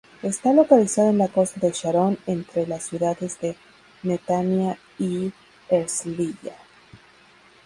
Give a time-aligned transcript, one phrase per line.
[0.23, 3.55] Está localizado en la costa de Sharón entre las ciudades de
[4.01, 5.31] Netanya y
[5.69, 6.57] Herzliya.